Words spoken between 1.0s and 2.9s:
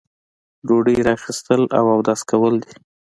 را اخیستل او اودس کول دي.